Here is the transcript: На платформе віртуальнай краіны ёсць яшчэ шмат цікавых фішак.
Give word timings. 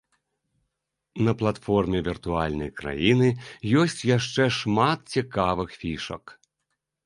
На 1.27 1.31
платформе 1.41 1.99
віртуальнай 2.07 2.73
краіны 2.81 3.29
ёсць 3.85 3.99
яшчэ 4.17 4.43
шмат 4.59 4.99
цікавых 5.17 5.69
фішак. 5.83 6.23